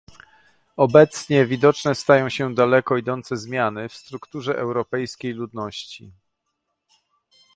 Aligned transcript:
Obecnie 0.77 1.45
widoczne 1.45 1.95
stają 1.95 2.29
się 2.29 2.53
daleko 2.55 2.97
idące 2.97 3.37
zmiany 3.37 3.89
w 3.89 3.93
strukturze 3.95 4.57
europejskiej 4.57 5.33
ludności 5.33 6.11